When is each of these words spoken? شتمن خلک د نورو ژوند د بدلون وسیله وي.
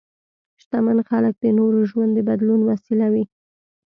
شتمن 0.61 0.97
خلک 1.09 1.33
د 1.39 1.45
نورو 1.59 1.79
ژوند 1.89 2.11
د 2.15 2.19
بدلون 2.27 2.61
وسیله 2.71 3.07
وي. 3.13 3.25